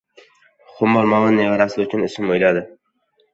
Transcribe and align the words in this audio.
Xumor 0.77 1.09
momo 1.11 1.27
nevarasi 1.33 1.83
uchun 1.85 2.07
ism 2.09 2.33
o‘yladi. 2.37 2.65